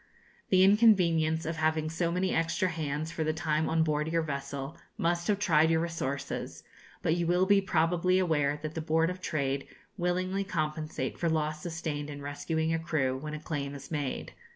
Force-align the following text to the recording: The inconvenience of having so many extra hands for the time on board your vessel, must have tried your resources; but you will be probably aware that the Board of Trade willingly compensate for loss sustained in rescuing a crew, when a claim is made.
The 0.49 0.63
inconvenience 0.63 1.45
of 1.45 1.57
having 1.57 1.87
so 1.91 2.11
many 2.11 2.33
extra 2.33 2.69
hands 2.69 3.11
for 3.11 3.23
the 3.23 3.33
time 3.33 3.69
on 3.69 3.83
board 3.83 4.07
your 4.07 4.23
vessel, 4.23 4.75
must 4.97 5.27
have 5.27 5.37
tried 5.37 5.69
your 5.69 5.79
resources; 5.79 6.63
but 7.03 7.15
you 7.17 7.27
will 7.27 7.45
be 7.45 7.61
probably 7.61 8.17
aware 8.17 8.57
that 8.63 8.73
the 8.73 8.81
Board 8.81 9.11
of 9.11 9.21
Trade 9.21 9.67
willingly 9.99 10.43
compensate 10.43 11.19
for 11.19 11.29
loss 11.29 11.61
sustained 11.61 12.09
in 12.09 12.19
rescuing 12.19 12.73
a 12.73 12.79
crew, 12.79 13.15
when 13.15 13.35
a 13.35 13.39
claim 13.39 13.75
is 13.75 13.91
made. 13.91 14.33